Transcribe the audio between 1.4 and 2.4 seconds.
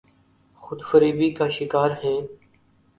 شکارہیں۔